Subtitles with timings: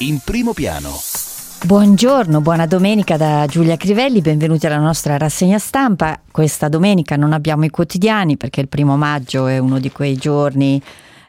[0.00, 0.98] in primo piano.
[1.62, 6.18] Buongiorno, buona domenica da Giulia Crivelli, benvenuti alla nostra rassegna stampa.
[6.30, 10.80] Questa domenica non abbiamo i quotidiani perché il primo maggio è uno di quei giorni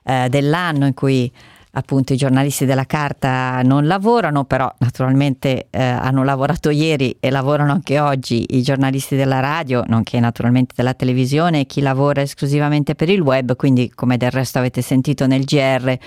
[0.03, 1.29] eh, dell'anno in cui
[1.71, 7.71] appunto i giornalisti della carta non lavorano, però naturalmente eh, hanno lavorato ieri e lavorano
[7.71, 13.09] anche oggi i giornalisti della radio, nonché naturalmente della televisione e chi lavora esclusivamente per
[13.09, 15.97] il web, quindi come del resto avete sentito nel GR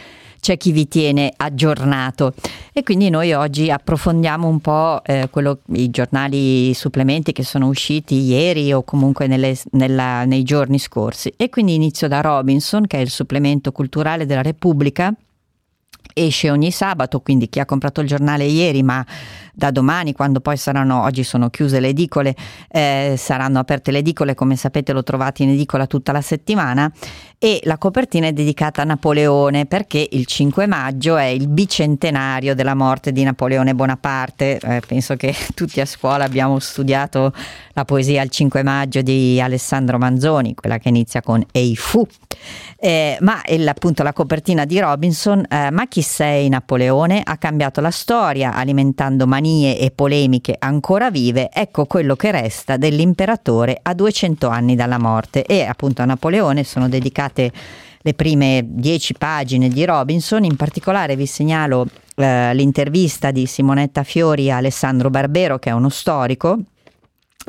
[0.45, 2.35] c'è chi vi tiene aggiornato.
[2.75, 8.17] E quindi noi oggi approfondiamo un po' eh, quello, i giornali supplementi che sono usciti
[8.17, 11.33] ieri o comunque nelle, nella, nei giorni scorsi.
[11.35, 15.15] E quindi inizio da Robinson che è il supplemento culturale della Repubblica
[16.13, 19.05] esce ogni sabato, quindi chi ha comprato il giornale ieri, ma
[19.55, 22.35] da domani, quando poi saranno, oggi sono chiuse le edicole,
[22.69, 26.91] eh, saranno aperte le edicole, come sapete lo trovate in edicola tutta la settimana,
[27.39, 32.75] e la copertina è dedicata a Napoleone perché il 5 maggio è il bicentenario della
[32.75, 34.59] morte di Napoleone Bonaparte.
[34.59, 37.35] Eh, penso che tutti a scuola abbiamo studiato
[37.75, 42.07] la poesia al 5 maggio di Alessandro Manzoni, quella che inizia con Ei fu.
[42.79, 47.21] Eh, ma il, appunto la copertina di Robinson, eh, ma chi sei Napoleone?
[47.23, 53.79] Ha cambiato la storia alimentando manie e polemiche ancora vive, ecco quello che resta dell'imperatore
[53.83, 55.45] a 200 anni dalla morte.
[55.45, 57.53] E appunto a Napoleone sono dedicate
[57.99, 64.51] le prime dieci pagine di Robinson, in particolare vi segnalo eh, l'intervista di Simonetta Fiori
[64.51, 66.59] a Alessandro Barbero che è uno storico.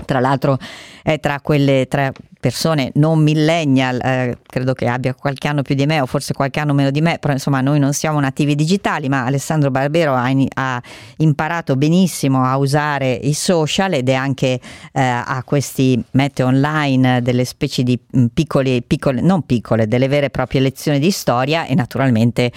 [0.04, 0.58] Tra l'altro
[1.02, 2.12] è tra quelle tre
[2.46, 6.60] persone non millennial, eh, credo che abbia qualche anno più di me o forse qualche
[6.60, 10.30] anno meno di me, però insomma noi non siamo nativi digitali, ma Alessandro Barbero ha,
[10.30, 10.80] in, ha
[11.18, 14.60] imparato benissimo a usare i social ed è anche
[14.92, 20.28] eh, a questi, mette online delle specie di mm, piccole, piccole, non piccole, delle vere
[20.28, 22.52] e proprie lezioni di storia e naturalmente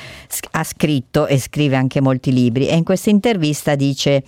[0.50, 2.69] ha scritto e scrive anche molti libri.
[2.69, 4.22] E in questa intervista dice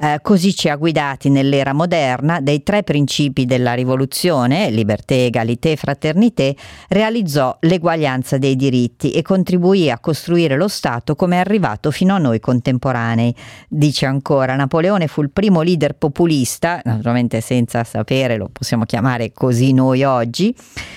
[0.00, 6.56] eh, così ci ha guidati nell'era moderna dei tre principi della rivoluzione, libertà, egalité, fraternité,
[6.88, 12.18] realizzò l'eguaglianza dei diritti e contribuì a costruire lo Stato come è arrivato fino a
[12.18, 13.34] noi contemporanei.
[13.68, 19.74] Dice ancora, Napoleone fu il primo leader populista, naturalmente senza sapere, lo possiamo chiamare così
[19.74, 20.54] noi oggi,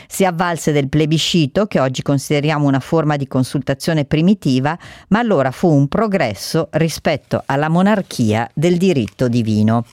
[0.08, 4.78] si avvalse del plebiscito che oggi consideriamo una forma di consultazione primitiva,
[5.10, 9.86] ma allora fu un progresso rispetto alla monarchia del diritto diritto divino.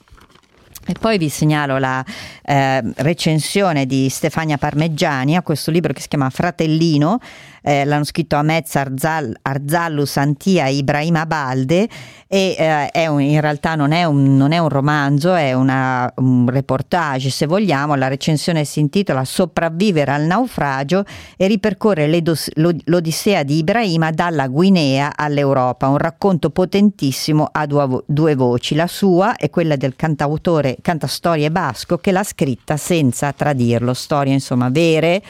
[0.87, 2.05] E poi vi segnalo la
[2.43, 7.19] eh, recensione di Stefania Parmeggiani a questo libro che si chiama Fratellino,
[7.63, 11.89] eh, l'hanno scritto Amez Arzal, Arzallu Santia Ibrahima Balde
[12.27, 16.49] e eh, un, in realtà non è, un, non è, un, romanzo, è una, un
[16.49, 21.05] reportage se vogliamo, la recensione si intitola Sopravvivere al naufragio
[21.37, 22.09] e ripercorre
[22.55, 29.37] l'odissea di Ibrahima dalla Guinea all'Europa, un racconto potentissimo a due, due voci, la sua
[29.37, 35.23] e quella del cantautore, cantastorie basco che l'ha scritta senza tradirlo, storie insomma vere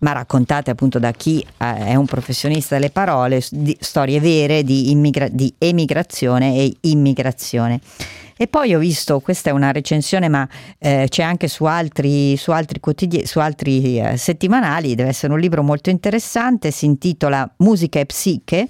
[0.00, 4.90] ma raccontate appunto da chi eh, è un professionista delle parole, di storie vere di,
[4.90, 7.80] immigra- di emigrazione e immigrazione.
[8.40, 10.48] E poi ho visto, questa è una recensione, ma
[10.78, 15.40] eh, c'è anche su altri, su altri, quotidi- su altri eh, settimanali, deve essere un
[15.40, 18.68] libro molto interessante, si intitola Musica e Psiche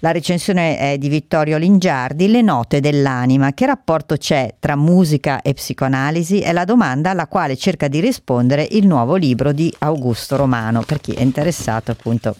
[0.00, 3.52] la recensione è di Vittorio Lingiardi, Le note dell'anima.
[3.52, 6.40] Che rapporto c'è tra musica e psicoanalisi?
[6.40, 11.00] È la domanda alla quale cerca di rispondere il nuovo libro di Augusto Romano, per
[11.00, 12.34] chi è interessato appunto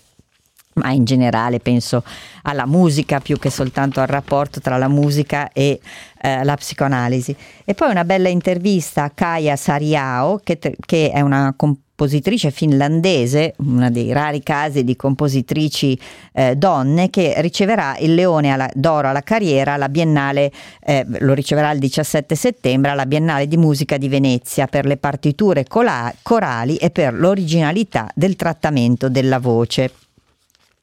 [0.83, 2.03] ma in generale penso
[2.43, 5.81] alla musica più che soltanto al rapporto tra la musica e
[6.23, 7.35] eh, la psicoanalisi.
[7.65, 13.91] E poi una bella intervista a Kaya Sariao, che, che è una compositrice finlandese, uno
[13.91, 15.99] dei rari casi di compositrici
[16.33, 20.51] eh, donne, che riceverà il Leone alla, d'Oro alla carriera alla Biennale,
[20.83, 25.65] eh, lo riceverà il 17 settembre alla Biennale di Musica di Venezia per le partiture
[25.65, 29.93] cola- corali e per l'originalità del trattamento della voce.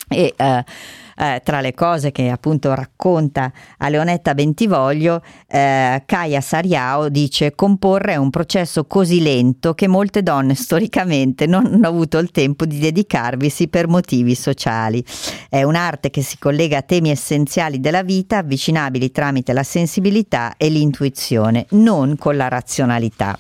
[0.10, 0.64] E, eh,
[1.20, 8.14] eh, tra le cose che appunto racconta a Leonetta Bentivoglio, eh, Kaya Sariao dice comporre
[8.14, 12.78] è un processo così lento che molte donne storicamente non hanno avuto il tempo di
[12.78, 15.04] dedicarvisi per motivi sociali.
[15.50, 20.70] È un'arte che si collega a temi essenziali della vita avvicinabili tramite la sensibilità e
[20.70, 23.38] l'intuizione, non con la razionalità.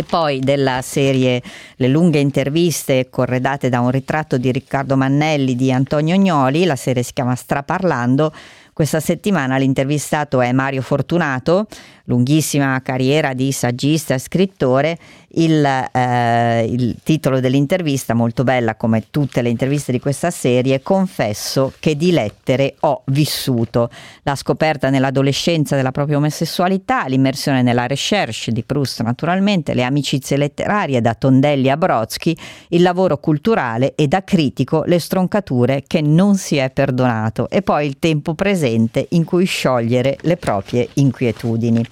[0.00, 1.42] E poi della serie
[1.76, 7.02] Le lunghe interviste corredate da un ritratto di Riccardo Mannelli di Antonio Gnoli, la serie
[7.02, 8.32] si chiama Straparlando.
[8.72, 11.66] Questa settimana l'intervistato è Mario Fortunato,
[12.04, 14.96] lunghissima carriera di saggista e scrittore
[15.32, 21.72] Il, eh, il, titolo dell'intervista, molto bella come tutte le interviste di questa serie, Confesso
[21.78, 23.90] che di lettere ho vissuto.
[24.22, 31.00] La scoperta nell'adolescenza della propria omosessualità, l'immersione nella recherche di Proust naturalmente, le amicizie letterarie
[31.00, 32.36] da Tondelli a Brodsky,
[32.68, 37.86] il lavoro culturale e da critico le stroncature che non si è perdonato e poi
[37.86, 41.84] il tempo presente in cui sciogliere le proprie inquietudini.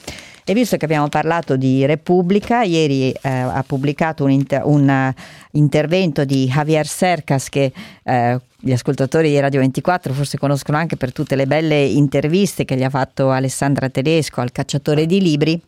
[0.49, 5.21] E visto che abbiamo parlato di Repubblica, ieri eh, ha pubblicato un, inter- un uh,
[5.51, 7.71] intervento di Javier Cercas che
[8.03, 12.77] eh, gli ascoltatori di Radio 24 forse conoscono anche per tutte le belle interviste che
[12.77, 15.61] gli ha fatto Alessandra Tedesco al cacciatore di libri.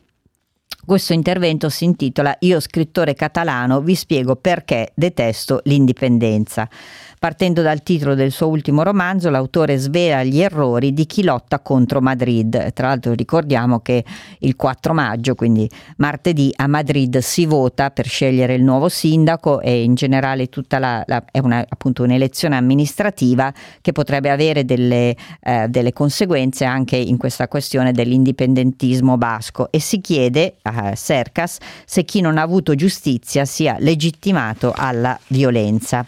[0.82, 6.66] Questo intervento si intitola Io scrittore catalano vi spiego perché detesto l'indipendenza.
[7.20, 12.00] Partendo dal titolo del suo ultimo romanzo, l'autore svela gli errori di chi lotta contro
[12.00, 12.72] Madrid.
[12.72, 14.02] Tra l'altro ricordiamo che
[14.38, 15.68] il 4 maggio, quindi
[15.98, 21.04] martedì, a Madrid si vota per scegliere il nuovo sindaco e in generale tutta la,
[21.06, 23.52] la è una, appunto un'elezione amministrativa
[23.82, 30.00] che potrebbe avere delle, eh, delle conseguenze anche in questa questione dell'indipendentismo basco e si
[30.00, 36.06] chiede a Sercas se chi non ha avuto giustizia sia legittimato alla violenza.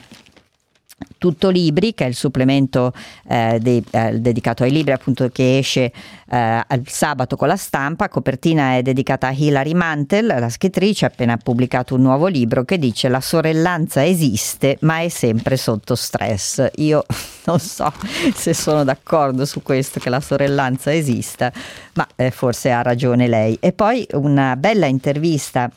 [1.18, 2.92] Tutto Libri, che è il supplemento
[3.28, 5.92] eh, dei, eh, dedicato ai libri, appunto, che esce
[6.30, 8.08] eh, il sabato con la stampa.
[8.08, 12.78] Copertina è dedicata a Hilary Mantel, la scrittrice, ha appena pubblicato un nuovo libro che
[12.78, 16.66] dice La sorellanza esiste, ma è sempre sotto stress.
[16.76, 17.04] Io
[17.46, 17.92] non so
[18.34, 21.52] se sono d'accordo su questo, che la sorellanza esista,
[21.94, 23.56] ma eh, forse ha ragione lei.
[23.60, 25.70] E poi una bella intervista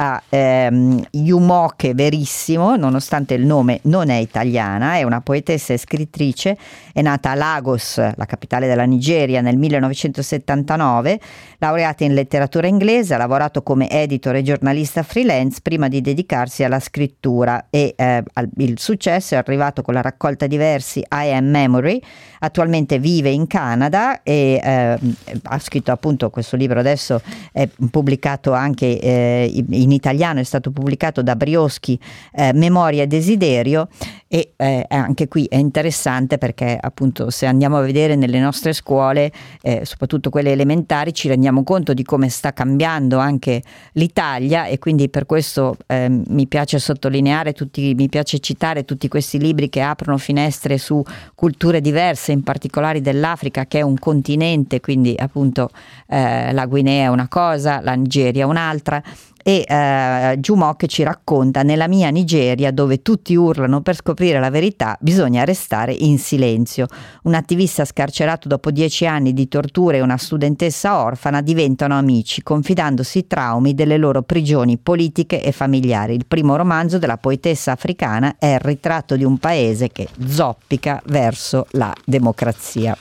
[0.00, 6.56] a ehm, Yumoke Verissimo, nonostante il nome non è italiana, è una poetessa e scrittrice,
[6.92, 11.20] è nata a Lagos, la capitale della Nigeria, nel 1979,
[11.58, 16.78] laureata in letteratura inglese, ha lavorato come editor e giornalista freelance prima di dedicarsi alla
[16.78, 18.22] scrittura e eh,
[18.58, 22.00] il successo è arrivato con la raccolta di versi I Am Memory,
[22.40, 24.98] attualmente vive in Canada e eh,
[25.42, 30.70] ha scritto appunto questo libro adesso è pubblicato anche eh, in in italiano è stato
[30.70, 31.98] pubblicato da Brioschi,
[32.34, 33.88] eh, Memoria e Desiderio
[34.28, 39.32] e eh, anche qui è interessante perché appunto se andiamo a vedere nelle nostre scuole,
[39.62, 43.62] eh, soprattutto quelle elementari, ci rendiamo conto di come sta cambiando anche
[43.92, 49.38] l'Italia e quindi per questo eh, mi piace sottolineare, tutti, mi piace citare tutti questi
[49.38, 51.02] libri che aprono finestre su
[51.34, 55.70] culture diverse, in particolare dell'Africa che è un continente, quindi appunto
[56.06, 59.02] eh, la Guinea è una cosa, la Nigeria un'altra
[59.48, 64.94] e eh, Jumok ci racconta nella mia Nigeria dove tutti urlano per scoprire la verità
[65.00, 66.86] bisogna restare in silenzio.
[67.22, 73.26] Un attivista scarcerato dopo dieci anni di torture e una studentessa orfana diventano amici confidandosi
[73.26, 76.12] traumi delle loro prigioni politiche e familiari.
[76.12, 81.66] Il primo romanzo della poetessa africana è il ritratto di un paese che zoppica verso
[81.70, 82.94] la democrazia.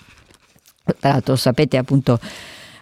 [0.97, 2.17] Tra l'altro sapete appunto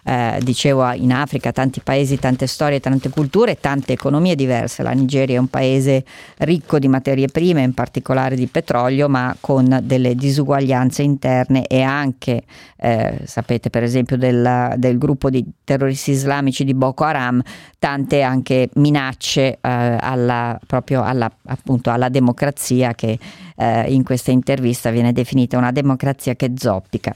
[0.08, 4.84] eh, dicevo in Africa, tanti paesi, tante storie, tante culture, tante economie diverse.
[4.84, 6.04] La Nigeria è un paese
[6.38, 12.44] ricco di materie prime, in particolare di petrolio, ma con delle disuguaglianze interne e anche,
[12.76, 17.42] eh, sapete per esempio, del, del, gruppo di terroristi islamici di Boko Haram,
[17.80, 23.18] tante anche minacce eh, alla, proprio alla, appunto, alla democrazia che
[23.56, 27.12] eh, in questa intervista viene definita una democrazia che zoppica.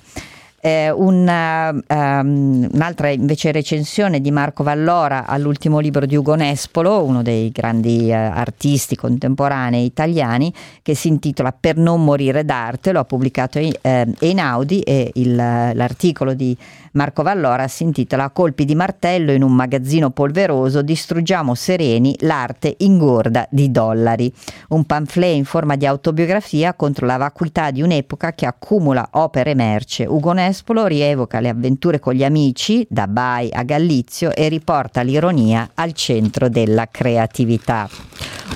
[0.62, 7.22] Eh, una, um, un'altra invece recensione di Marco Vallora all'ultimo libro di Ugo Nespolo, uno
[7.22, 10.52] dei grandi uh, artisti contemporanei italiani,
[10.82, 16.34] che si intitola Per non morire d'arte, lo ha pubblicato eh, Einaudi e il, l'articolo
[16.34, 16.54] di
[16.92, 23.46] Marco Vallora si intitola colpi di martello in un magazzino polveroso distruggiamo sereni, l'arte ingorda
[23.50, 24.32] di dollari.
[24.68, 30.04] Un pamphlet in forma di autobiografia contro la vacuità di un'epoca che accumula opere merce.
[30.04, 35.02] Ugo Nespolo Nespolo rievoca le avventure con gli amici, da Bai a Gallizio, e riporta
[35.02, 37.88] l'ironia al centro della creatività.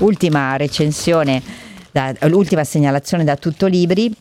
[0.01, 1.43] Ultima recensione,
[1.91, 4.15] da, l'ultima segnalazione da Tutto Libri.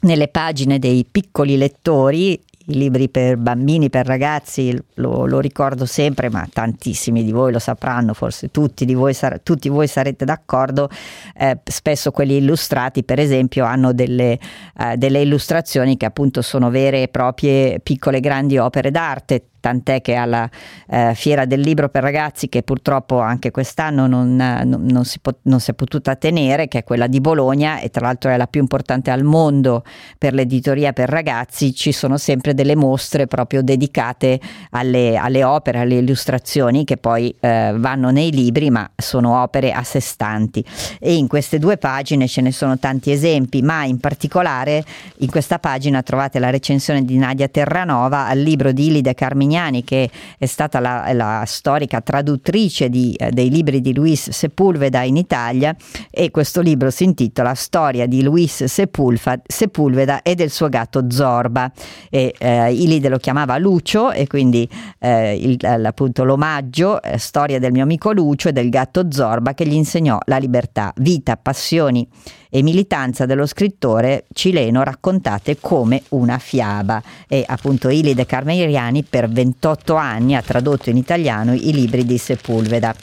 [0.00, 6.30] Nelle pagine dei piccoli lettori i libri per bambini, per ragazzi, lo, lo, ricordo sempre,
[6.30, 10.88] ma tantissimi di voi lo sapranno, forse tutti, voi, sar- tutti voi sarete d'accordo,
[11.36, 14.38] eh, spesso quelli illustrati per esempio hanno delle,
[14.78, 20.16] eh, delle illustrazioni che appunto sono vere e proprie piccole grandi opere d'arte, tant'è che
[20.16, 20.50] alla
[20.90, 25.38] eh, Fiera del Libro per Ragazzi, che purtroppo anche quest'anno non, non, non, si po-
[25.42, 28.48] non, si è potuta tenere, che è quella di Bologna e tra l'altro è la
[28.48, 29.84] più importante al mondo
[30.18, 34.40] per l'editoria per ragazzi, ci sono sempre delle mostre proprio dedicate
[34.70, 39.84] alle, alle opere, alle illustrazioni che poi eh, vanno nei libri, ma sono opere a
[39.84, 40.64] sé stanti.
[40.98, 44.84] E in queste due pagine ce ne sono tanti esempi, ma in particolare
[45.18, 49.14] in questa pagina trovate la recensione di Nadia Terranova al libro di Ilide
[49.52, 55.02] Carmignani, che è stata la, la storica traduttrice di, eh, dei libri di Luis Sepulveda
[55.02, 55.76] in Italia
[56.10, 61.70] e questo libro si intitola Storia di Luis Sepulveda e del suo gatto Zorba.
[62.08, 64.68] E, eh, Ilide lo chiamava Lucio e quindi
[64.98, 69.66] eh, il, appunto l'omaggio, eh, storia del mio amico Lucio e del gatto Zorba che
[69.66, 72.08] gli insegnò la libertà, vita, passioni
[72.54, 79.94] e militanza dello scrittore cileno raccontate come una fiaba e appunto Ilide Carmeriani per 28
[79.94, 82.94] anni ha tradotto in italiano i libri di Sepulveda.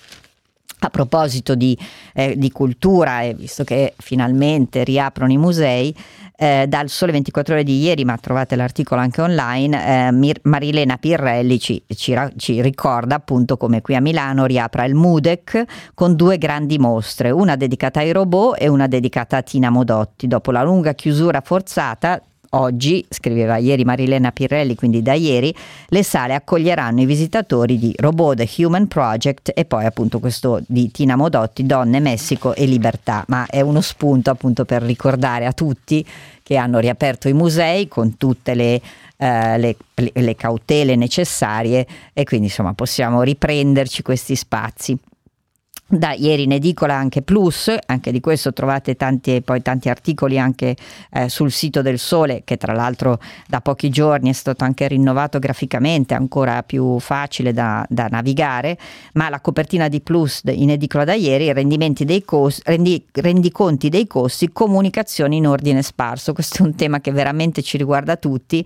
[0.79, 1.77] A proposito di,
[2.13, 5.93] eh, di cultura, e visto che finalmente riaprono i musei,
[6.41, 10.95] eh, dal Sole 24 ore di ieri, ma trovate l'articolo anche online, eh, Mir- Marilena
[10.97, 16.15] Pirrelli ci, ci, ra- ci, ricorda appunto come qui a Milano riapra il Mudec con
[16.15, 20.27] due grandi mostre, una dedicata ai robot e una dedicata a Tina Modotti.
[20.27, 22.21] Dopo la lunga chiusura forzata,
[22.51, 25.53] Oggi, scriveva ieri Marilena Pirelli, quindi da ieri,
[25.89, 30.89] le sale accoglieranno i visitatori di Robot The Human Project e poi appunto questo di
[30.89, 36.03] Tina Modotti, Donne, Messico e Libertà, ma è uno spunto appunto per ricordare a tutti
[36.41, 38.81] che hanno riaperto i musei con tutte le,
[39.17, 39.75] eh, le,
[40.11, 44.97] le cautele necessarie e quindi insomma possiamo riprenderci questi spazi
[45.91, 50.75] da ieri in edicola anche Plus, anche di questo trovate tanti, poi tanti articoli anche
[51.11, 55.39] eh, sul sito del Sole che tra l'altro da pochi giorni è stato anche rinnovato
[55.39, 58.77] graficamente, ancora più facile da, da navigare,
[59.13, 64.05] ma la copertina di Plus in edicola da ieri, rendimenti dei costi, rendi, rendiconti dei
[64.05, 68.63] costi, comunicazioni in ordine sparso, questo è un tema che veramente ci riguarda tutti,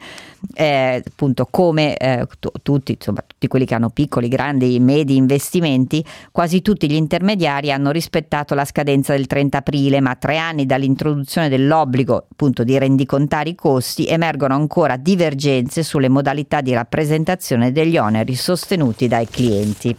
[0.55, 6.03] eh, appunto come eh, t- tutti, insomma tutti quelli che hanno piccoli, grandi, medi investimenti,
[6.29, 10.65] quasi tutti gli interventi intermediari hanno rispettato la scadenza del 30 aprile, ma tre anni
[10.65, 17.97] dall'introduzione dell'obbligo appunto di rendicontare i costi emergono ancora divergenze sulle modalità di rappresentazione degli
[17.97, 19.95] oneri sostenuti dai clienti.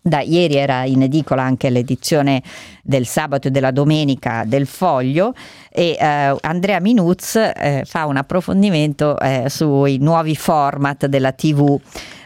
[0.00, 2.40] Da ieri era in edicola anche l'edizione
[2.84, 5.34] del sabato e della domenica del Foglio
[5.70, 11.80] e eh, Andrea Minuz eh, fa un approfondimento eh, sui nuovi format della TV,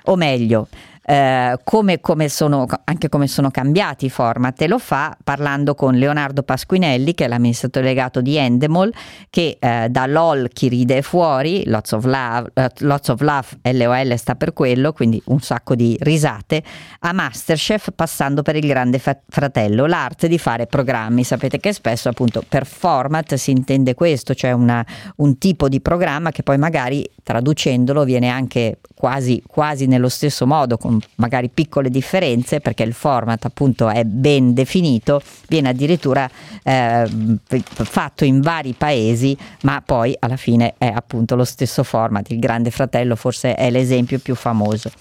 [0.04, 0.68] o meglio,
[1.06, 5.94] eh, come, come sono, anche come sono cambiati i format e lo fa parlando con
[5.94, 8.92] Leonardo Pasquinelli che è l'amministratore delegato di Endemol
[9.30, 14.18] che eh, da LOL chi ride fuori, Lots of Love, uh, Lots of Love LOL
[14.18, 16.62] sta per quello, quindi un sacco di risate,
[17.00, 21.22] a Masterchef passando per il grande fratello, l'arte di fare programmi.
[21.24, 24.84] Sapete che spesso appunto per format si intende questo, cioè una,
[25.16, 30.76] un tipo di programma che poi magari traducendolo viene anche quasi, quasi nello stesso modo,
[30.76, 36.30] con magari piccole differenze, perché il format appunto è ben definito, viene addirittura
[36.62, 37.10] eh,
[37.72, 42.30] fatto in vari paesi, ma poi alla fine è appunto lo stesso format.
[42.30, 44.92] Il Grande Fratello forse è l'esempio più famoso.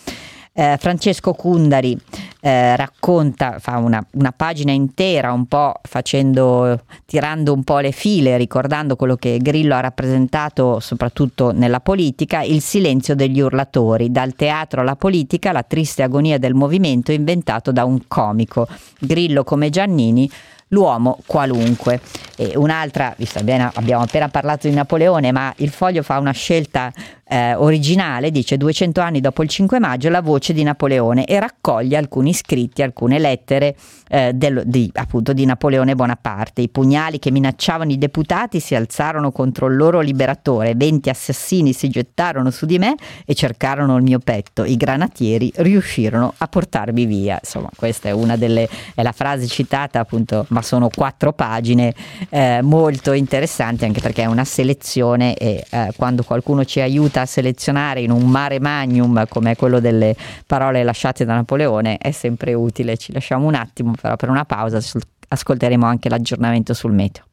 [0.58, 2.00] Eh, Francesco Cundari
[2.40, 8.38] eh, racconta, fa una, una, pagina intera un po' facendo, tirando un po' le file,
[8.38, 14.80] ricordando quello che Grillo ha rappresentato soprattutto nella politica, il silenzio degli urlatori, dal teatro
[14.80, 18.66] alla politica, la triste agonia del movimento inventato da un comico.
[18.98, 20.32] Grillo come Giannini
[20.76, 22.02] l'uomo qualunque.
[22.36, 26.92] E un'altra, visto bene, abbiamo appena parlato di Napoleone, ma il foglio fa una scelta
[27.28, 31.98] eh, originale, dice 200 anni dopo il 5 maggio, la voce di Napoleone e raccoglie
[31.98, 33.76] alcuni scritti, alcune lettere
[34.10, 36.62] eh, del, di, appunto di Napoleone Bonaparte.
[36.62, 41.90] I pugnali che minacciavano i deputati si alzarono contro il loro liberatore, 20 assassini si
[41.90, 44.64] gettarono su di me e cercarono il mio petto.
[44.66, 47.40] I granatieri riuscirono a portarmi via.
[47.42, 51.94] Insomma, questa è una delle è la frase citata appunto, ma sono quattro pagine
[52.30, 57.26] eh, molto interessanti anche perché è una selezione e eh, quando qualcuno ci aiuta a
[57.26, 62.98] selezionare in un mare magnum come quello delle parole lasciate da Napoleone è sempre utile.
[62.98, 64.80] Ci lasciamo un attimo però per una pausa,
[65.28, 67.26] ascolteremo anche l'aggiornamento sul meteo.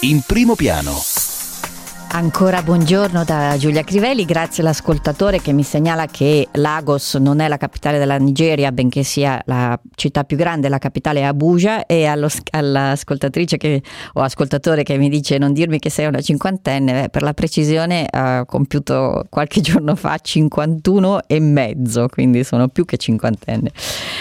[0.00, 1.13] In primo piano.
[2.14, 7.56] Ancora buongiorno da Giulia Crivelli, grazie all'ascoltatore che mi segnala che Lagos non è la
[7.56, 12.28] capitale della Nigeria, benché sia la città più grande, la capitale è Abuja e allo,
[12.52, 17.34] all'ascoltatrice che, o ascoltatore che mi dice non dirmi che sei una cinquantenne, per la
[17.34, 23.72] precisione ho compiuto qualche giorno fa 51 e mezzo, quindi sono più che cinquantenne.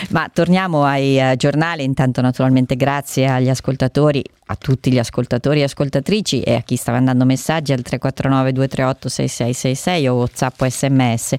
[0.10, 5.64] Ma torniamo ai uh, giornali, intanto naturalmente grazie agli ascoltatori a tutti gli ascoltatori e
[5.64, 11.36] ascoltatrici e a chi sta mandando messaggi al 349 238 6666 o WhatsApp o SMS.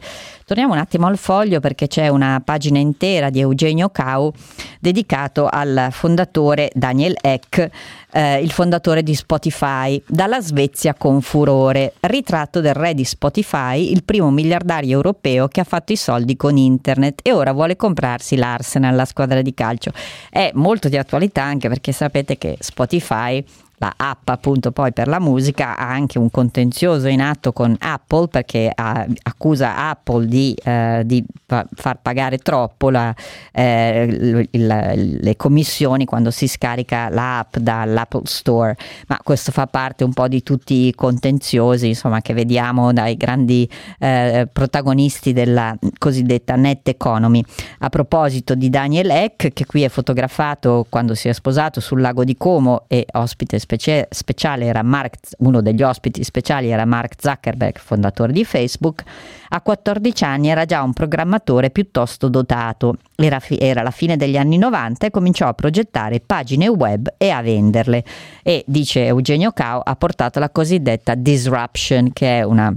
[0.47, 4.31] Torniamo un attimo al foglio perché c'è una pagina intera di Eugenio Cau
[4.79, 7.71] dedicato al fondatore Daniel Eck,
[8.13, 11.95] eh, il fondatore di Spotify, dalla Svezia con furore.
[12.01, 16.59] Ritratto del re di Spotify, il primo miliardario europeo che ha fatto i soldi con
[16.59, 19.93] internet e ora vuole comprarsi l'Arsenal, la squadra di calcio.
[20.29, 23.43] È molto di attualità anche perché sapete che Spotify
[23.85, 28.29] la app appunto poi per la musica ha anche un contenzioso in atto con Apple
[28.29, 33.15] perché ha, accusa Apple di, eh, di, far pagare troppo la,
[33.53, 38.77] eh, il, il, le commissioni quando si scarica l'app dall'Apple Store.
[39.09, 43.69] Ma questo fa parte un po' di tutti i contenziosi insomma che vediamo dai grandi
[43.99, 47.45] eh, protagonisti della cosiddetta net economy.
[47.81, 52.25] A proposito di Daniel Eck che qui è fotografato quando si è sposato sul lago
[52.25, 57.79] di Como e ospite specie, speciale era Mark, uno degli ospiti speciali era Mark Zuckerberg,
[57.79, 59.03] fondatore di Facebook,
[59.51, 62.97] a 14 anni era già un programmatore piuttosto dotato.
[63.17, 67.31] Era, fi- era la fine degli anni 90 e cominciò a progettare pagine web e
[67.31, 68.05] a venderle.
[68.43, 72.75] E, dice Eugenio Cao, ha portato la cosiddetta disruption, che è una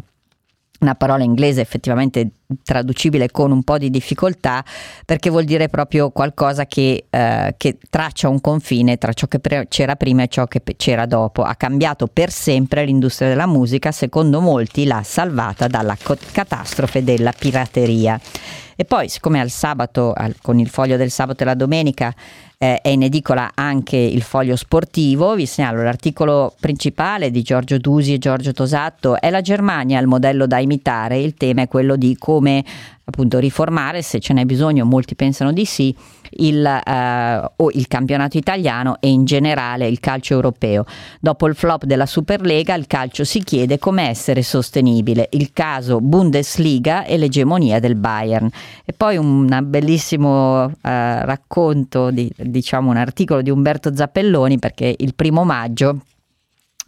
[0.80, 2.30] una parola inglese effettivamente
[2.64, 4.64] traducibile con un po' di difficoltà
[5.06, 9.68] perché vuol dire proprio qualcosa che, eh, che traccia un confine tra ciò che pre-
[9.68, 11.44] c'era prima e ciò che c'era dopo.
[11.44, 17.34] Ha cambiato per sempre l'industria della musica, secondo molti l'ha salvata dalla co- catastrofe della
[17.38, 18.20] pirateria.
[18.80, 22.14] E poi, siccome al sabato, al, con il foglio del sabato e la domenica,
[22.60, 28.14] eh, è in edicola anche il foglio sportivo, vi segnalo l'articolo principale di Giorgio Dusi
[28.14, 32.16] e Giorgio Tosatto, è la Germania il modello da imitare, il tema è quello di
[32.20, 32.64] come
[33.10, 35.96] appunto riformare, se ce n'è bisogno, molti pensano di sì,
[36.32, 40.84] il, eh, o il campionato italiano e in generale il calcio europeo.
[41.22, 47.06] Dopo il flop della Superlega, il calcio si chiede come essere sostenibile, il caso Bundesliga
[47.06, 48.50] e l'egemonia del Bayern.
[48.84, 55.16] E poi un bellissimo eh, racconto, di, diciamo un articolo di Umberto Zappelloni, perché il
[55.16, 56.02] primo maggio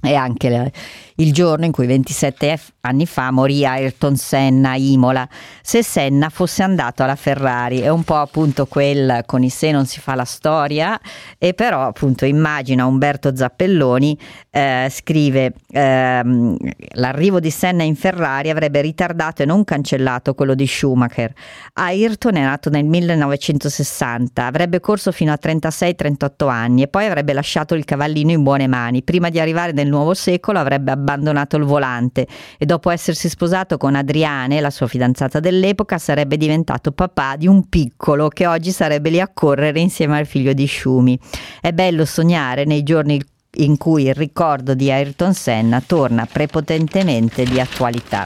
[0.02, 0.72] è anche
[1.16, 5.28] il giorno in cui 27 anni fa morì Ayrton Senna Imola.
[5.62, 9.86] Se Senna fosse andato alla Ferrari, è un po' appunto quel con i se non
[9.86, 10.98] si fa la storia,
[11.38, 14.18] e però appunto immagina Umberto Zappelloni,
[14.50, 16.58] eh, scrive ehm,
[16.94, 21.34] l'arrivo di Senna in Ferrari avrebbe ritardato e non cancellato quello di Schumacher.
[21.74, 27.76] Ayrton è nato nel 1960, avrebbe corso fino a 36-38 anni e poi avrebbe lasciato
[27.76, 29.04] il cavallino in buone mani.
[29.04, 33.96] Prima di arrivare nel nuovo secolo avrebbe abbandonato il volante e dopo essersi sposato con
[33.96, 39.20] Adriane, la sua fidanzata dell'epoca, sarebbe diventato papà di un piccolo che oggi sarebbe lì
[39.20, 41.20] a correre insieme al figlio di Schumi.
[41.60, 43.22] È bello sognare nei giorni
[43.56, 48.26] in cui il ricordo di Ayrton Senna torna prepotentemente di attualità.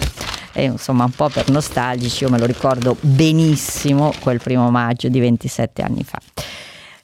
[0.51, 5.19] E insomma un po' per nostalgici, io me lo ricordo benissimo quel primo maggio di
[5.19, 6.19] 27 anni fa.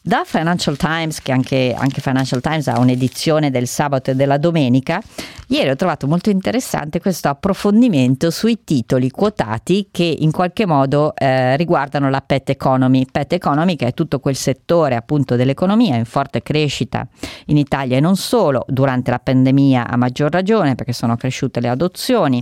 [0.01, 5.01] Da Financial Times, che anche, anche, Financial Times ha un'edizione del sabato e della domenica,
[5.47, 11.57] ieri ho trovato molto interessante questo approfondimento sui titoli quotati che in qualche modo eh,
[11.57, 13.05] riguardano la pet economy.
[13.12, 17.05] Pet economy che è tutto quel settore appunto dell'economia in forte crescita
[17.47, 21.67] in Italia e non solo, durante la pandemia a maggior ragione perché sono cresciute le
[21.67, 22.41] adozioni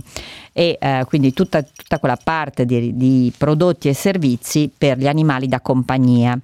[0.52, 5.48] e eh, quindi tutta, tutta, quella parte di, di prodotti e servizi per gli animali
[5.48, 6.38] da compagnia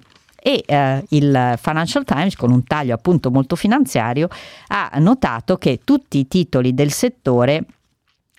[0.47, 4.27] e eh, il Financial Times con un taglio appunto molto finanziario
[4.67, 7.65] ha notato che tutti i titoli del settore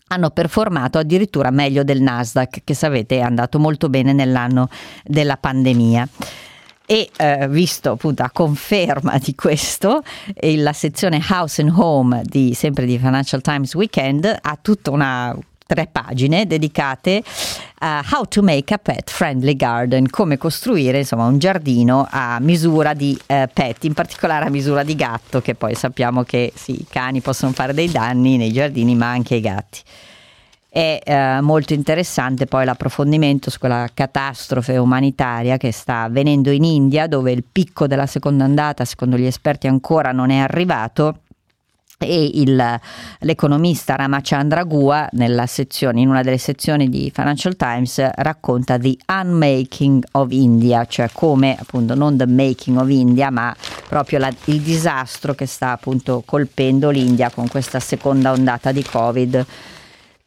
[0.09, 4.69] hanno performato addirittura meglio del Nasdaq che sapete è andato molto bene nell'anno
[5.03, 6.09] della pandemia.
[6.87, 10.05] E eh, visto appunto a conferma di questo
[10.41, 15.89] la sezione House and Home di, sempre di Financial Times Weekend ha tutta una tre
[15.91, 17.23] pagine dedicate
[17.79, 22.95] a How to make a pet friendly garden, come costruire insomma un giardino a misura
[22.95, 26.87] di eh, pet, in particolare a misura di gatto, che poi sappiamo che sì, i
[26.89, 29.81] cani possono fare dei danni nei giardini, ma anche i gatti.
[30.69, 37.07] È eh, molto interessante poi l'approfondimento su quella catastrofe umanitaria che sta avvenendo in India,
[37.07, 41.21] dove il picco della seconda ondata, secondo gli esperti, ancora non è arrivato
[41.99, 42.81] e il,
[43.21, 45.09] l'economista Ramachandra Gua
[45.47, 51.57] sezione, in una delle sezioni di Financial Times racconta The Unmaking of India, cioè come
[51.59, 53.55] appunto non the making of India ma
[53.89, 59.47] proprio la, il disastro che sta appunto colpendo l'India con questa seconda ondata di Covid.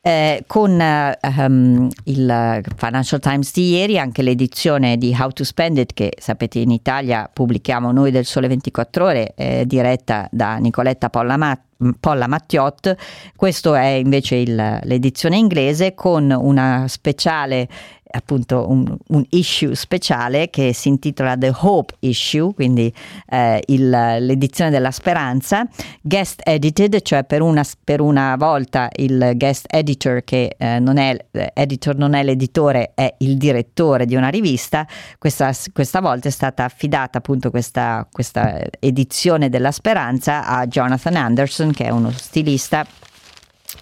[0.01, 5.93] Eh, con um, il Financial Times di ieri anche l'edizione di How to Spend It
[5.93, 11.35] che sapete in Italia pubblichiamo noi del Sole 24 Ore eh, diretta da Nicoletta Polla
[11.35, 12.93] Matt Polla Mattiot,
[13.37, 17.69] questo è invece il, l'edizione inglese con una speciale
[18.11, 22.91] appunto un, un, issue speciale che si intitola The Hope Issue, quindi
[23.27, 25.67] eh, il, l'edizione della speranza,
[26.01, 31.17] guest edited, cioè per una, per una volta il guest editor che eh, non è
[31.53, 36.63] editor non è l'editore, è il direttore di una rivista, questa, questa volta è stata
[36.63, 42.85] affidata appunto questa, questa edizione della speranza a Jonathan Anderson che è uno stilista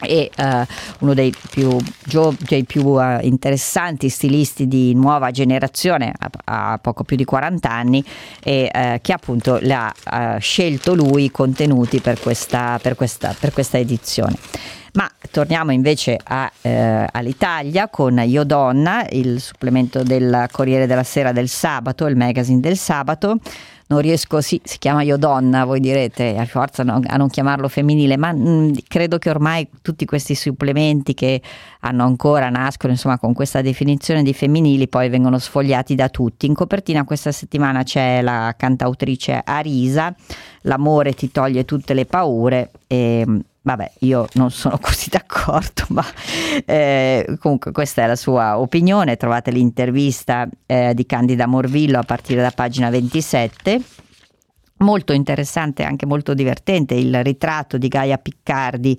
[0.01, 0.43] e uh,
[0.99, 6.13] uno dei più, gio- dei più uh, interessanti stilisti di nuova generazione,
[6.45, 8.03] ha, poco più di 40 anni,
[8.43, 13.51] e uh, che appunto le ha scelto lui i contenuti per questa, per questa, per
[13.53, 14.35] questa edizione.
[14.97, 21.31] Ma torniamo invece a, eh, all'Italia con Io Donna, il supplemento del Corriere della Sera
[21.31, 23.37] del sabato, il magazine del sabato
[23.87, 27.67] non riesco, sì, si chiama Io Donna, voi direte, a forza no, a non chiamarlo
[27.67, 31.41] femminile, ma mh, mm, credo che ormai tutti questi supplementi che
[31.81, 36.45] hanno ancora, nascono insomma con questa definizione di femminili, poi vengono sfogliati da tutti.
[36.45, 40.13] In copertina questa settimana c'è la cantautrice Arisa,
[40.61, 43.25] L'amore ti toglie tutte le paure e
[43.67, 45.09] Vabbè, io non sono così
[45.47, 46.05] d'accordo, ma
[46.65, 49.17] eh, comunque questa è la sua opinione.
[49.17, 53.81] Trovate l'intervista eh, di Candida Morvillo a partire da pagina 27
[54.79, 58.95] Molto interessante e anche molto divertente il ritratto di Gaia Piccardi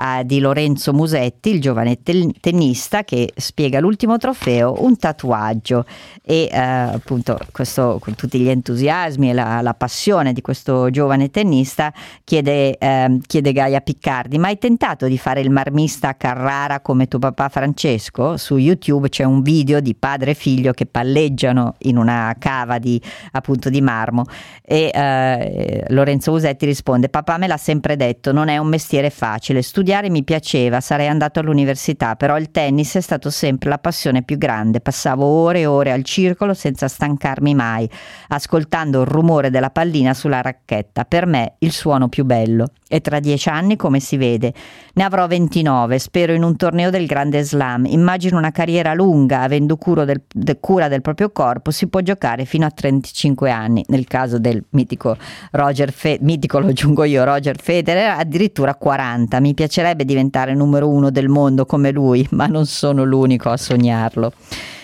[0.00, 5.84] eh, di Lorenzo Musetti, il giovane tennista che spiega l'ultimo trofeo, un tatuaggio
[6.22, 11.30] e eh, appunto questo, con tutti gli entusiasmi e la, la, passione di questo giovane
[11.30, 11.92] tennista
[12.24, 17.06] chiede, eh, chiede Gaia Piccardi, ma hai tentato di fare il marmista a Carrara come
[17.06, 18.36] tuo papà Francesco?
[18.36, 23.00] Su YouTube c'è un video di padre e figlio che palleggiano in una cava di,
[23.32, 24.24] appunto, di marmo
[24.62, 24.90] e
[25.38, 29.62] eh, Lorenzo Usetti risponde: Papà me l'ha sempre detto, non è un mestiere facile.
[29.62, 34.38] Studiare mi piaceva, sarei andato all'università, però il tennis è stato sempre la passione più
[34.38, 34.80] grande.
[34.80, 37.88] Passavo ore e ore al circolo senza stancarmi mai,
[38.28, 41.04] ascoltando il rumore della pallina sulla racchetta.
[41.04, 42.72] Per me il suono più bello.
[42.88, 44.52] E tra dieci anni, come si vede,
[44.94, 45.98] ne avrò 29.
[45.98, 47.84] Spero in un torneo del Grande Slam.
[47.86, 52.66] Immagino una carriera lunga, avendo del, de, cura del proprio corpo, si può giocare fino
[52.66, 53.84] a 35 anni.
[53.88, 55.09] Nel caso del mitico
[55.52, 59.40] Roger Fe- mitico lo aggiungo io, Roger Federer, addirittura 40.
[59.40, 64.32] Mi piacerebbe diventare numero uno del mondo come lui, ma non sono l'unico a sognarlo.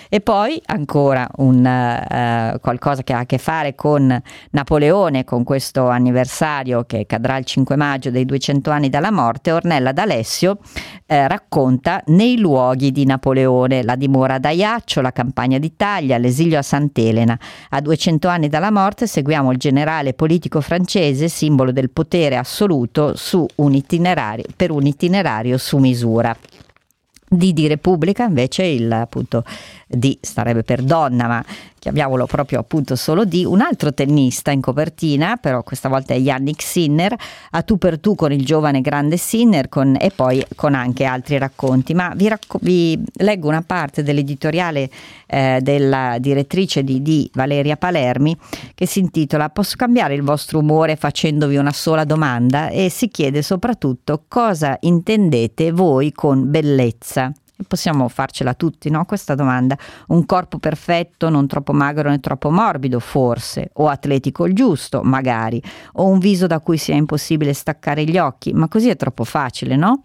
[0.08, 5.88] E poi ancora un, uh, qualcosa che ha a che fare con Napoleone, con questo
[5.88, 10.58] anniversario che cadrà il 5 maggio dei 200 anni dalla morte, Ornella D'Alessio
[11.06, 16.62] eh, racconta Nei luoghi di Napoleone, la dimora ad Ajaccio, la campagna d'Italia, l'esilio a
[16.62, 17.38] Sant'Elena.
[17.70, 23.14] A 200 anni dalla morte seguiamo il generale politico francese, simbolo del potere assoluto,
[23.56, 23.74] un
[24.56, 26.36] per un itinerario su misura
[27.28, 29.44] di di Repubblica invece il appunto
[29.88, 31.44] di starebbe per donna ma
[31.86, 33.44] chiamiamolo proprio appunto solo di.
[33.44, 37.14] Un altro tennista in copertina però questa volta è Yannick Sinner
[37.50, 41.38] a tu per tu con il giovane grande Sinner con, e poi con anche altri
[41.38, 41.94] racconti.
[41.94, 44.90] Ma vi, racco- vi leggo una parte dell'editoriale
[45.26, 48.36] eh, della direttrice di, di Valeria Palermi
[48.74, 52.68] che si intitola Posso cambiare il vostro umore facendovi una sola domanda?
[52.68, 57.25] E si chiede soprattutto cosa intendete voi con bellezza
[57.66, 59.06] Possiamo farcela tutti, no?
[59.06, 59.78] Questa domanda.
[60.08, 65.62] Un corpo perfetto, non troppo magro né troppo morbido, forse, o atletico il giusto, magari,
[65.94, 69.74] o un viso da cui sia impossibile staccare gli occhi, ma così è troppo facile,
[69.76, 70.02] no?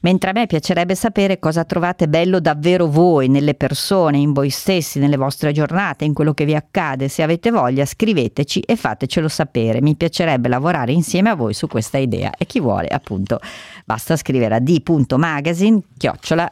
[0.00, 4.98] Mentre a me piacerebbe sapere cosa trovate bello davvero voi, nelle persone, in voi stessi,
[4.98, 7.08] nelle vostre giornate, in quello che vi accade.
[7.08, 9.82] Se avete voglia, scriveteci e fatecelo sapere.
[9.82, 13.40] Mi piacerebbe lavorare insieme a voi su questa idea e chi vuole, appunto,
[13.84, 16.50] basta scrivere a d.magazine chiocciola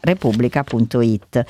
[0.49, 1.45] repubblica.it.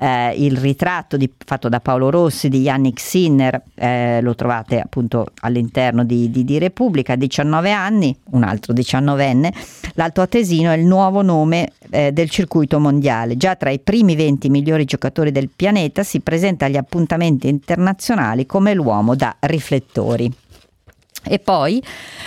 [0.00, 5.26] Eh, il ritratto di, fatto da Paolo Rossi di Yannick Sinner eh, lo trovate appunto
[5.40, 9.52] all'interno di, di, di Repubblica, 19 anni, un altro 19enne.
[9.94, 13.36] L'Alto Atesino è il nuovo nome eh, del circuito mondiale.
[13.36, 18.74] Già tra i primi 20 migliori giocatori del pianeta si presenta agli appuntamenti internazionali come
[18.74, 20.32] l'uomo da riflettori.
[21.28, 21.82] E poi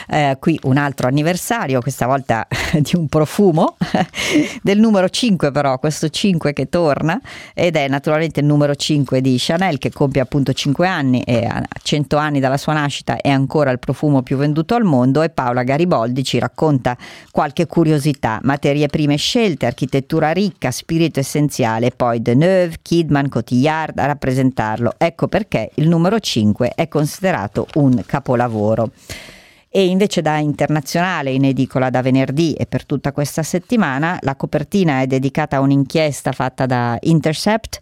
[0.08, 2.48] eh, qui un altro anniversario, questa volta
[2.80, 3.78] di un profumo,
[4.62, 7.20] del numero 5 però, questo 5 che torna
[7.54, 11.64] ed è naturalmente il numero 5 di Chanel che compie appunto 5 anni e a
[11.82, 15.64] 100 anni dalla sua nascita è ancora il profumo più venduto al mondo e Paola
[15.64, 16.98] Gariboldi ci racconta
[17.32, 24.94] qualche curiosità, materie prime scelte, architettura ricca, spirito essenziale, poi Deneuve, Kidman, Cotillard a rappresentarlo.
[24.98, 28.91] Ecco perché il numero 5 è considerato un capolavoro
[29.74, 35.02] e invece da internazionale in edicola da venerdì e per tutta questa settimana la copertina
[35.02, 37.80] è dedicata a un'inchiesta fatta da Intercept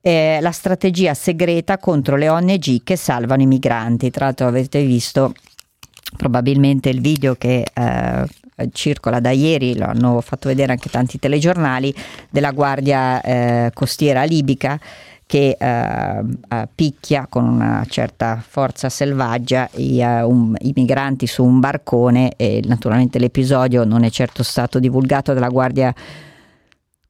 [0.00, 4.10] eh, la strategia segreta contro le ONG che salvano i migranti.
[4.10, 5.34] Tra l'altro avete visto
[6.16, 8.24] probabilmente il video che eh,
[8.72, 11.94] circola da ieri, lo hanno fatto vedere anche tanti telegiornali,
[12.30, 14.80] della Guardia eh, Costiera libica
[15.28, 21.44] che eh, eh, picchia con una certa forza selvaggia i, uh, un, i, migranti su
[21.44, 25.94] un barcone e naturalmente l'episodio non è certo stato divulgato dalla Guardia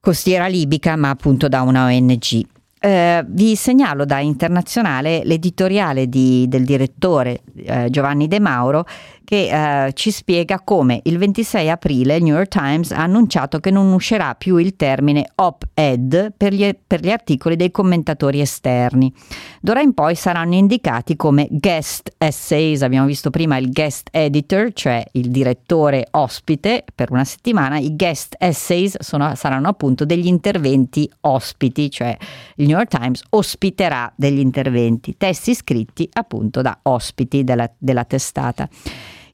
[0.01, 2.45] Costiera libica ma appunto da una ONG.
[2.81, 8.85] Eh, vi segnalo da internazionale l'editoriale di, del direttore eh, Giovanni De Mauro
[9.29, 13.69] che eh, ci spiega come il 26 aprile il New York Times ha annunciato che
[13.69, 19.13] non uscirà più il termine op-ed per gli, per gli articoli dei commentatori esterni.
[19.61, 25.05] D'ora in poi saranno indicati come guest essays, abbiamo visto prima il guest editor, cioè
[25.11, 31.91] il direttore ospite per una settimana, i guest essays sono, saranno appunto degli interventi ospiti,
[31.91, 32.17] cioè
[32.55, 38.67] il New York Times ospiterà degli interventi, testi scritti appunto da ospiti della, della testata.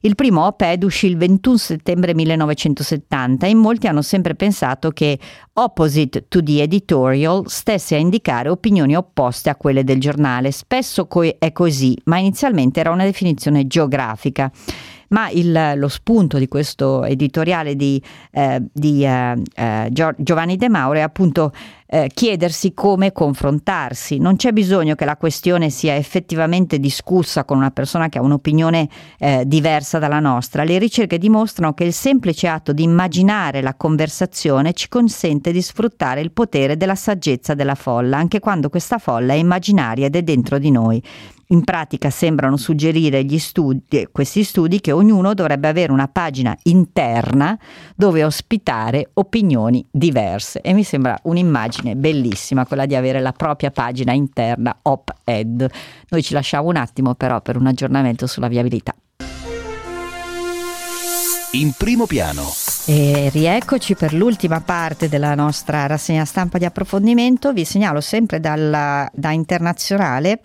[0.00, 5.18] Il primo op-ed uscì il 21 settembre 1970 e molti hanno sempre pensato che
[5.54, 10.50] opposite to the editorial stesse a indicare opinioni opposte a quelle del giornale.
[10.52, 14.50] Spesso co- è così, ma inizialmente era una definizione geografica
[15.08, 20.98] ma il, lo spunto di questo editoriale di, eh, di eh, eh, Giovanni De Mauro
[20.98, 21.52] è appunto
[21.86, 24.18] eh, chiedersi come confrontarsi.
[24.18, 28.88] Non c'è bisogno che la questione sia effettivamente discussa con una persona che ha un'opinione
[29.18, 30.64] eh, diversa dalla nostra.
[30.64, 36.20] Le ricerche dimostrano che il semplice atto di immaginare la conversazione ci consente di sfruttare
[36.20, 40.58] il potere della saggezza della folla, anche quando questa folla è immaginaria ed è dentro
[40.58, 41.02] di noi.
[41.50, 47.56] In pratica sembrano suggerire studi, questi studi che ognuno dovrebbe avere una pagina interna
[47.94, 54.12] dove ospitare opinioni diverse e mi sembra un'immagine bellissima quella di avere la propria pagina
[54.12, 55.68] interna op-ed.
[56.08, 58.94] Noi ci lasciamo un attimo però per un aggiornamento sulla viabilità.
[61.52, 62.42] In primo piano.
[62.86, 67.52] E rieccoci per l'ultima parte della nostra rassegna stampa di approfondimento.
[67.52, 70.40] Vi segnalo sempre dalla, da internazionale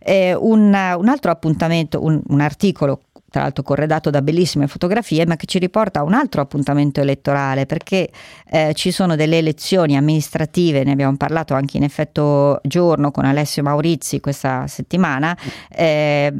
[0.00, 5.36] eh, un, un, altro appuntamento, un, un articolo tra l'altro corredato da bellissime fotografie, ma
[5.36, 8.10] che ci riporta a un altro appuntamento elettorale, perché
[8.50, 13.62] eh, ci sono delle elezioni amministrative, ne abbiamo parlato anche in effetto giorno con Alessio
[13.62, 15.36] Maurizi questa settimana,
[15.70, 16.32] eh,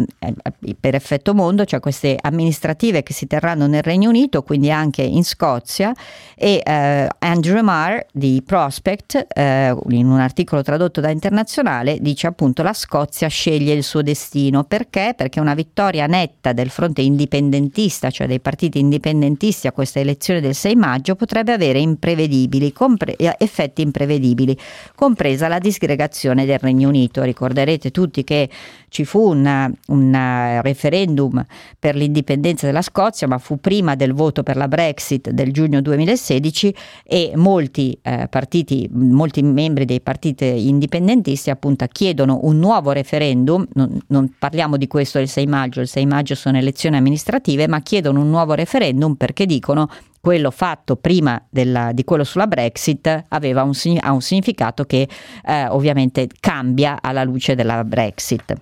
[0.79, 5.25] per effetto mondo, cioè queste amministrative che si terranno nel Regno Unito, quindi anche in
[5.25, 5.93] Scozia,
[6.35, 12.63] e eh, Andrew Marr di Prospect, eh, in un articolo tradotto da Internazionale, dice appunto
[12.63, 15.15] la Scozia sceglie il suo destino, perché?
[15.17, 20.75] Perché una vittoria netta del indipendentista, cioè dei partiti indipendentisti a questa elezione del 6
[20.77, 24.57] maggio, potrebbe avere imprevedibili, compre- eh, effetti imprevedibili,
[24.95, 27.23] compresa la disgregazione del Regno Unito.
[27.23, 28.49] Ricorderete tutti che
[28.89, 31.45] ci fu un referendum
[31.79, 36.75] per l'indipendenza della Scozia, ma fu prima del voto per la Brexit del giugno 2016
[37.05, 43.99] e molti eh, partiti, molti membri dei partiti indipendentisti appunto chiedono un nuovo referendum, non,
[44.09, 48.21] non parliamo di questo il 6 maggio, il 6 maggio sono elezioni amministrative, ma chiedono
[48.21, 49.89] un nuovo referendum perché dicono
[50.21, 55.09] quello fatto prima della, di quello sulla Brexit aveva un, ha un significato che
[55.47, 58.55] eh, ovviamente cambia alla luce della Brexit.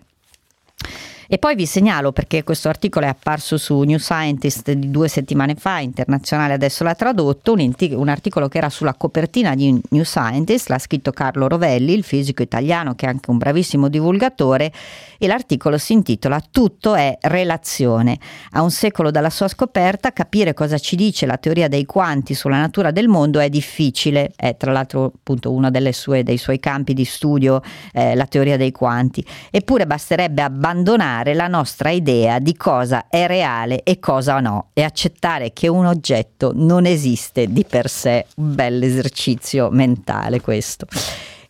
[1.31, 5.57] E poi vi segnalo, perché questo articolo è apparso su New Scientist di due settimane
[5.57, 10.71] fa, internazionale adesso l'ha tradotto, un, un, articolo che era sulla copertina di New Scientist,
[10.71, 14.73] l'ha scritto Carlo Rovelli, il fisico italiano che è anche un bravissimo divulgatore,
[15.19, 18.19] e l'articolo si intitola Tutto è relazione.
[18.53, 22.59] A un secolo dalla sua scoperta, capire cosa ci dice la teoria dei quanti sulla
[22.59, 27.05] natura del mondo è difficile, è tra l'altro appunto uno sue, dei suoi campi di
[27.05, 27.61] studio,
[27.93, 33.27] eh, la teoria dei quanti, eppure basterebbe abbandonare formare la nostra idea di cosa è
[33.27, 38.27] reale e cosa no e accettare che un oggetto non esiste di per sé.
[38.37, 40.87] Un bel esercizio mentale questo.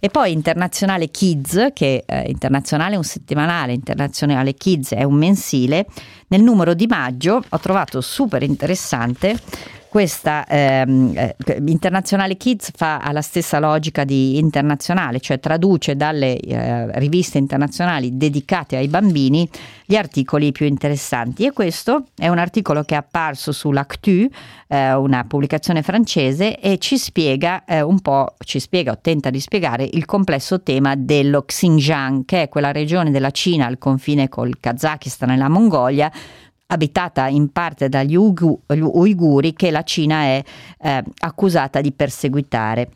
[0.00, 5.86] E poi Internazionale Kids, che eh, internazionale è un settimanale, Internazionale Kids è un mensile.
[6.28, 9.36] Nel numero di maggio ho trovato super interessante
[9.88, 16.98] questa ehm, eh, Internazionale Kids fa la stessa logica di internazionale, cioè traduce dalle eh,
[16.98, 19.48] riviste internazionali dedicate ai bambini
[19.84, 21.46] gli articoli più interessanti.
[21.46, 24.28] E questo è un articolo che è apparso sull'Actu,
[24.68, 29.40] eh, una pubblicazione francese e ci spiega eh, un po', ci spiega o tenta di
[29.40, 34.58] spiegare il complesso tema dello Xinjiang, che è quella regione della Cina al confine col
[34.60, 36.12] Kazakistan e la Mongolia
[36.70, 40.42] abitata in parte dagli uiguri che la Cina è
[40.80, 42.90] eh, accusata di perseguitare.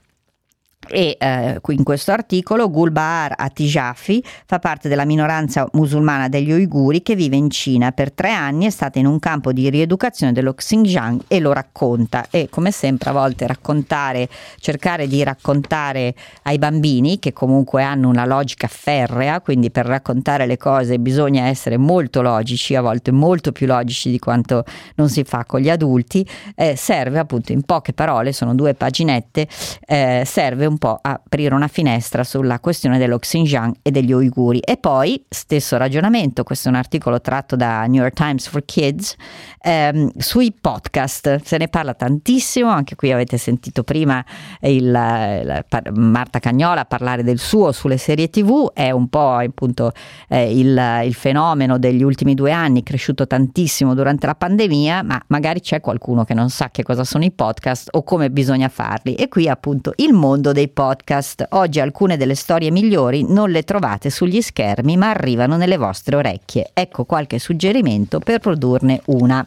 [0.94, 7.14] E eh, in questo articolo Gulbahar Atijafi fa parte della minoranza musulmana degli uiguri che
[7.14, 7.92] vive in Cina.
[7.92, 12.26] Per tre anni è stata in un campo di rieducazione dello Xinjiang e lo racconta.
[12.28, 14.28] E come sempre a volte raccontare,
[14.58, 20.58] cercare di raccontare ai bambini che comunque hanno una logica ferrea, quindi per raccontare le
[20.58, 24.64] cose bisogna essere molto logici, a volte molto più logici di quanto
[24.96, 29.48] non si fa con gli adulti, eh, serve appunto in poche parole, sono due paginette,
[29.86, 34.58] eh, serve un po' aprire una finestra sulla questione dello Xinjiang e degli uiguri.
[34.58, 39.14] E poi, stesso ragionamento, questo è un articolo tratto da New York Times for Kids,
[39.60, 41.40] ehm, sui podcast.
[41.44, 44.24] Se ne parla tantissimo, anche qui avete sentito prima
[44.62, 45.64] il, il,
[45.94, 49.92] Marta Cagnola parlare del suo sulle serie tv, è un po' appunto
[50.26, 55.60] eh, il, il fenomeno degli ultimi due anni, cresciuto tantissimo durante la pandemia, ma magari
[55.60, 59.14] c'è qualcuno che non sa che cosa sono i podcast o come bisogna farli.
[59.14, 61.46] E qui appunto il mondo dei podcast.
[61.50, 66.70] Oggi alcune delle storie migliori non le trovate sugli schermi ma arrivano nelle vostre orecchie.
[66.72, 69.46] Ecco qualche suggerimento per produrne una.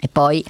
[0.00, 0.44] E poi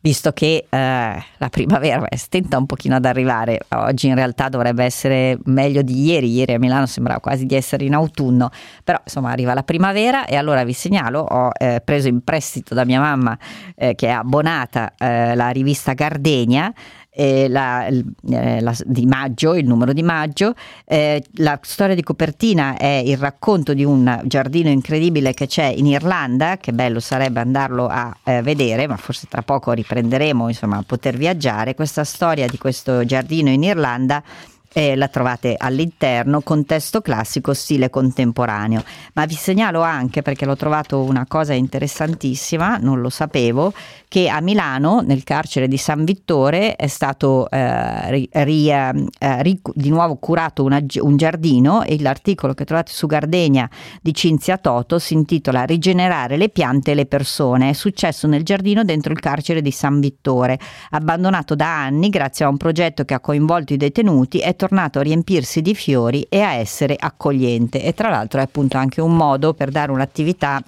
[0.00, 5.38] visto che eh, la primavera stenta un pochino ad arrivare, oggi in realtà dovrebbe essere
[5.44, 8.50] meglio di ieri, ieri a Milano sembrava quasi di essere in autunno,
[8.84, 12.84] però insomma arriva la primavera e allora vi segnalo, ho eh, preso in prestito da
[12.84, 13.36] mia mamma
[13.74, 16.72] eh, che è abbonata eh, la rivista Gardenia,
[17.18, 20.54] eh, la, eh, la, di maggio, il numero di maggio.
[20.84, 25.86] Eh, la storia di copertina è il racconto di un giardino incredibile che c'è in
[25.86, 30.84] Irlanda, che bello sarebbe andarlo a eh, vedere, ma forse tra poco riprenderemo insomma, a
[30.86, 31.74] poter viaggiare.
[31.74, 34.22] Questa storia di questo giardino in Irlanda
[34.72, 38.82] eh, la trovate all'interno, contesto classico, stile contemporaneo.
[39.14, 43.72] Ma vi segnalo anche, perché l'ho trovato una cosa interessantissima, non lo sapevo,
[44.08, 48.92] che a Milano, nel carcere di San Vittore, è stato eh, ri, ri, eh,
[49.42, 53.68] ri, di nuovo curato una, un giardino e l'articolo che trovate su Gardenia
[54.00, 57.70] di Cinzia Toto si intitola Rigenerare le piante e le persone.
[57.70, 60.58] È successo nel giardino dentro il carcere di San Vittore,
[60.90, 65.02] abbandonato da anni grazie a un progetto che ha coinvolto i detenuti, è tornato a
[65.02, 69.54] riempirsi di fiori e a essere accogliente e tra l'altro è appunto anche un modo
[69.54, 70.62] per dare un'attività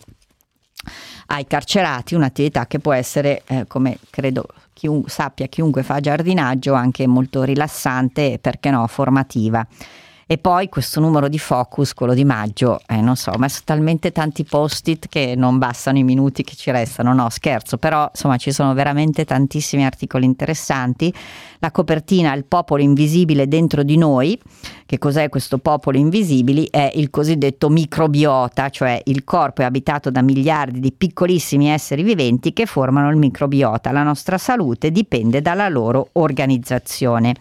[1.27, 7.07] ai carcerati, un'attività che può essere, eh, come credo chiun- sappia chiunque fa giardinaggio, anche
[7.07, 9.67] molto rilassante e perché no, formativa.
[10.33, 14.13] E poi questo numero di focus, quello di maggio, eh, non so, ho messo talmente
[14.13, 17.13] tanti post-it che non bastano i minuti che ci restano.
[17.13, 21.13] No, scherzo, però insomma ci sono veramente tantissimi articoli interessanti.
[21.59, 24.41] La copertina Il popolo invisibile dentro di noi.
[24.87, 26.69] Che cos'è questo popolo invisibile?
[26.71, 32.53] È il cosiddetto microbiota, cioè il corpo è abitato da miliardi di piccolissimi esseri viventi
[32.53, 33.91] che formano il microbiota.
[33.91, 37.35] La nostra salute dipende dalla loro organizzazione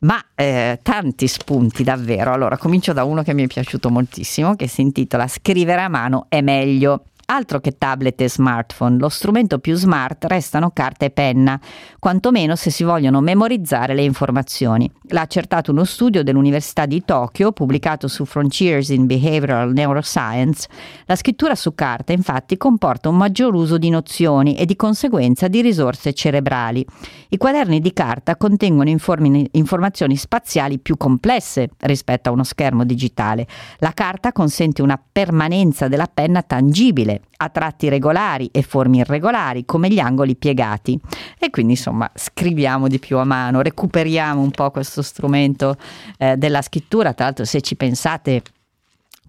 [0.00, 2.32] ma eh, tanti spunti davvero.
[2.32, 6.26] Allora, comincio da uno che mi è piaciuto moltissimo, che si intitola Scrivere a mano
[6.28, 7.04] è meglio.
[7.26, 11.60] Altro che tablet e smartphone, lo strumento più smart restano carta e penna,
[12.00, 14.90] quantomeno se si vogliono memorizzare le informazioni.
[15.12, 20.68] L'ha accertato uno studio dell'Università di Tokyo, pubblicato su Frontiers in Behavioral Neuroscience.
[21.06, 25.62] La scrittura su carta, infatti, comporta un maggior uso di nozioni e di conseguenza di
[25.62, 26.86] risorse cerebrali.
[27.30, 33.48] I quaderni di carta contengono informi- informazioni spaziali più complesse rispetto a uno schermo digitale.
[33.78, 39.88] La carta consente una permanenza della penna tangibile a tratti regolari e forme irregolari, come
[39.88, 40.98] gli angoli piegati.
[41.38, 45.76] E quindi insomma scriviamo di più a mano, recuperiamo un po' questo strumento
[46.18, 47.14] eh, della scrittura.
[47.14, 48.42] Tra l'altro, se ci pensate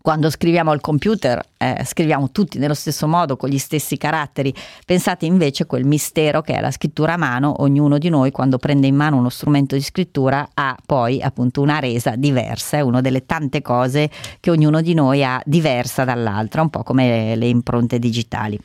[0.02, 4.54] quando scriviamo al computer eh, scriviamo tutti nello stesso modo, con gli stessi caratteri.
[4.86, 8.58] Pensate invece a quel mistero che è la scrittura a mano, ognuno di noi quando
[8.58, 13.02] prende in mano uno strumento di scrittura ha poi appunto una resa diversa, è una
[13.02, 14.10] delle tante cose
[14.40, 18.60] che ognuno di noi ha diversa dall'altra, un po' come le, impronte digitali.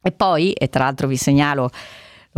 [0.00, 1.70] E poi, e tra l'altro vi segnalo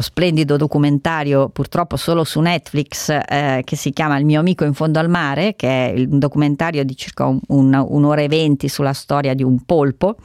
[0.01, 4.73] lo splendido documentario purtroppo solo su Netflix eh, che si chiama Il mio amico in
[4.73, 8.95] fondo al mare, che è un documentario di circa un, un, un'ora e venti sulla
[8.95, 10.17] storia di un polpo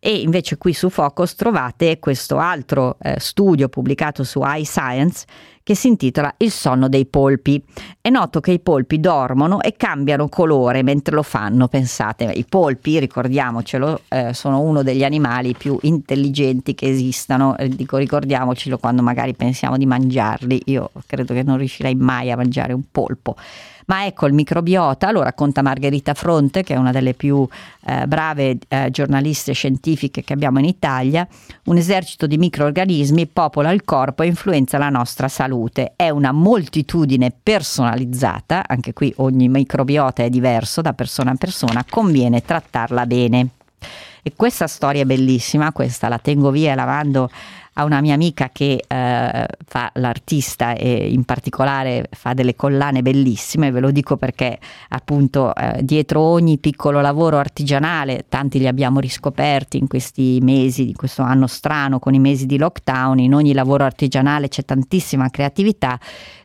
[0.00, 5.26] e invece qui su Focus trovate questo altro eh, studio pubblicato su iScience
[5.62, 7.62] che si intitola Il sonno dei polpi.
[8.00, 12.98] È noto che i polpi dormono e cambiano colore mentre lo fanno, pensate, i polpi,
[12.98, 19.34] ricordiamocelo, eh, sono uno degli animali più intelligenti che esistano, eh, dico ricordiamocelo quando magari
[19.34, 23.36] pensiamo di mangiarli, io credo che non riuscirei mai a mangiare un polpo.
[23.86, 27.46] Ma ecco il microbiota, lo racconta Margherita Fronte, che è una delle più
[27.86, 31.26] eh, brave eh, giornaliste scientifiche che abbiamo in Italia,
[31.64, 35.92] un esercito di microorganismi popola il corpo e influenza la nostra salute.
[35.96, 42.42] È una moltitudine personalizzata, anche qui ogni microbiota è diverso da persona a persona, conviene
[42.42, 43.48] trattarla bene.
[44.22, 47.30] E questa storia è bellissima, questa la tengo via e la mando
[47.80, 53.70] a una mia amica che eh, fa l'artista e in particolare fa delle collane bellissime,
[53.70, 54.58] ve lo dico perché
[54.90, 60.96] appunto eh, dietro ogni piccolo lavoro artigianale, tanti li abbiamo riscoperti in questi mesi, in
[60.96, 65.98] questo anno strano con i mesi di lockdown, in ogni lavoro artigianale c'è tantissima creatività.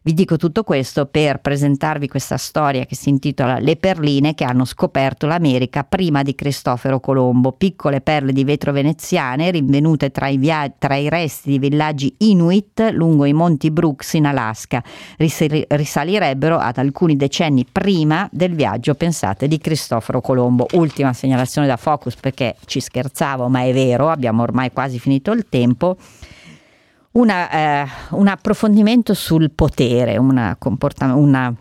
[0.05, 4.63] Vi dico tutto questo per presentarvi questa storia che si intitola Le perline che hanno
[4.63, 10.71] scoperto l'America prima di Cristoforo Colombo, piccole perle di vetro veneziane rinvenute tra i, via-
[10.77, 14.83] tra i resti di villaggi Inuit lungo i monti Brooks in Alaska.
[15.17, 20.67] Risali- risalirebbero ad alcuni decenni prima del viaggio, pensate, di Cristoforo Colombo.
[20.73, 25.47] Ultima segnalazione da Focus perché ci scherzavo, ma è vero, abbiamo ormai quasi finito il
[25.49, 25.97] tempo.
[27.11, 30.57] Una, eh, un approfondimento sul potere, una,
[31.13, 31.55] una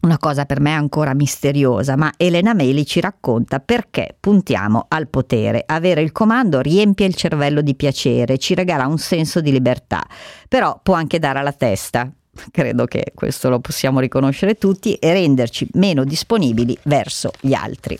[0.00, 5.62] una cosa per me ancora misteriosa, ma Elena Meli ci racconta perché puntiamo al potere.
[5.66, 10.04] Avere il comando riempie il cervello di piacere, ci regala un senso di libertà,
[10.48, 12.10] però può anche dare alla testa.
[12.50, 17.98] Credo che questo lo possiamo riconoscere tutti e renderci meno disponibili verso gli altri.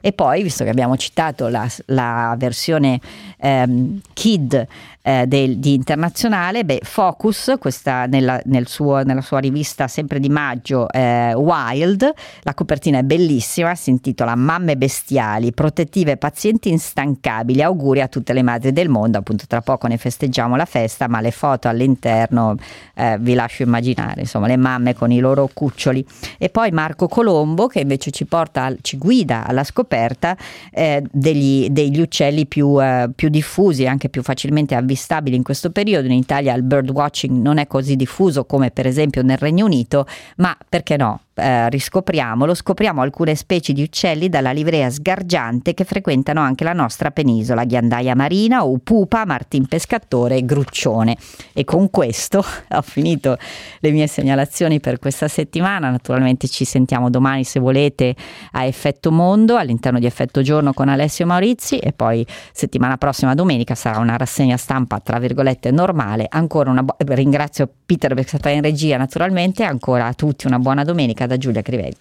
[0.00, 3.00] E poi, visto che abbiamo citato la, la versione
[3.42, 4.66] ehm, Kid
[5.02, 10.28] eh, del, di internazionale, beh, Focus, questa nella, nel suo, nella sua rivista sempre di
[10.28, 12.10] maggio, eh, Wild,
[12.42, 18.42] la copertina è bellissima, si intitola Mamme bestiali, protettive pazienti instancabili, auguri a tutte le
[18.42, 22.54] madri del mondo, appunto tra poco ne festeggiamo la festa, ma le foto all'interno
[22.94, 26.06] eh, vi lascio immaginare, insomma, le mamme con i loro cuccioli.
[26.38, 30.36] E poi Marco Colombo che invece ci porta, ci guida alla scoperta
[30.70, 36.06] eh, degli, degli, uccelli più, eh, più diffusi, anche più facilmente avvistabili in questo periodo.
[36.06, 40.06] In Italia il birdwatching non è così diffuso come per esempio nel Regno Unito,
[40.36, 41.22] ma perché no?
[41.34, 47.10] Eh, riscopriamolo, scopriamo alcune specie di uccelli dalla livrea sgargiante che frequentano anche la nostra
[47.10, 51.16] penisola, ghiandaia marina o pupa, martin pescatore e gruccione.
[51.52, 53.38] E con questo ho finito
[53.80, 58.14] le mie segnalazioni per questa settimana, naturalmente ci sentiamo domani se volete
[58.52, 61.78] a Effetto Mondo all'interno di Effetto Giorno con Alessio Maurizi.
[61.78, 66.96] E poi settimana prossima domenica sarà una rassegna stampa tra virgolette normale, ancora una bo-
[66.98, 71.62] ringrazio Peter per stata in regia naturalmente, ancora a tutti una buona domenica da Giulia
[71.62, 71.96] Crivelli.